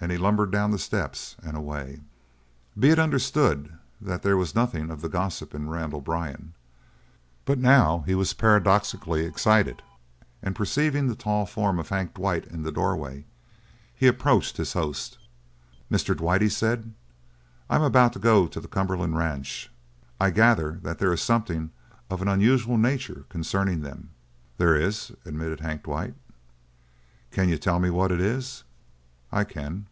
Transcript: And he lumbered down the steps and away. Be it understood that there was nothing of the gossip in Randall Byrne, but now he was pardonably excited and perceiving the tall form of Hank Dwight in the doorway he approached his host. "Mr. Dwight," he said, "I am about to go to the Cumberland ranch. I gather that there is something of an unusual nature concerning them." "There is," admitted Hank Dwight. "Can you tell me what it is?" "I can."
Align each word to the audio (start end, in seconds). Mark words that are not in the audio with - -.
And 0.00 0.12
he 0.12 0.16
lumbered 0.16 0.52
down 0.52 0.70
the 0.70 0.78
steps 0.78 1.34
and 1.42 1.56
away. 1.56 2.00
Be 2.78 2.90
it 2.90 3.00
understood 3.00 3.76
that 4.00 4.22
there 4.22 4.36
was 4.36 4.54
nothing 4.54 4.90
of 4.90 5.00
the 5.00 5.08
gossip 5.08 5.52
in 5.56 5.68
Randall 5.68 6.00
Byrne, 6.00 6.54
but 7.44 7.58
now 7.58 8.04
he 8.06 8.14
was 8.14 8.32
pardonably 8.32 9.26
excited 9.26 9.82
and 10.40 10.54
perceiving 10.54 11.08
the 11.08 11.16
tall 11.16 11.46
form 11.46 11.80
of 11.80 11.88
Hank 11.88 12.14
Dwight 12.14 12.44
in 12.46 12.62
the 12.62 12.70
doorway 12.70 13.24
he 13.92 14.06
approached 14.06 14.56
his 14.56 14.74
host. 14.74 15.18
"Mr. 15.90 16.16
Dwight," 16.16 16.42
he 16.42 16.48
said, 16.48 16.94
"I 17.68 17.74
am 17.74 17.82
about 17.82 18.12
to 18.12 18.20
go 18.20 18.46
to 18.46 18.60
the 18.60 18.68
Cumberland 18.68 19.16
ranch. 19.18 19.68
I 20.20 20.30
gather 20.30 20.78
that 20.84 21.00
there 21.00 21.12
is 21.12 21.22
something 21.22 21.70
of 22.08 22.22
an 22.22 22.28
unusual 22.28 22.78
nature 22.78 23.24
concerning 23.28 23.80
them." 23.80 24.10
"There 24.58 24.76
is," 24.76 25.10
admitted 25.24 25.58
Hank 25.58 25.82
Dwight. 25.82 26.14
"Can 27.32 27.48
you 27.48 27.58
tell 27.58 27.80
me 27.80 27.90
what 27.90 28.12
it 28.12 28.20
is?" 28.20 28.62
"I 29.30 29.44
can." 29.44 29.88